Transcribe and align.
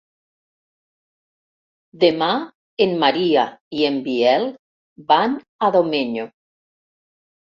Demà 2.03 2.29
en 2.85 2.95
Maria 3.03 3.43
i 3.81 3.85
en 3.89 3.99
Biel 4.07 4.47
van 5.13 5.37
a 5.69 5.71
Domenyo. 5.77 6.25